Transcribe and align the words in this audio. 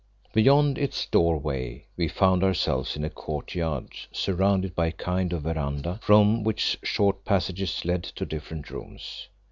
Beyond 0.33 0.79
its 0.79 1.05
doorway 1.05 1.85
we 1.95 2.07
found 2.07 2.43
ourselves 2.43 2.95
in 2.95 3.03
a 3.03 3.09
courtyard 3.11 3.89
surrounded 4.11 4.73
by 4.73 4.87
a 4.87 4.91
kind 4.91 5.31
of 5.31 5.43
verandah 5.43 5.99
from 6.01 6.43
which 6.43 6.79
short 6.81 7.23
passages 7.23 7.85
led 7.85 8.01
to 8.03 8.25
different 8.25 8.71
rooms. 8.71 9.27